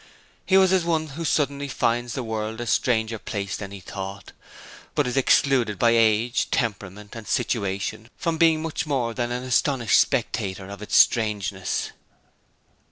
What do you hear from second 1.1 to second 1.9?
suddenly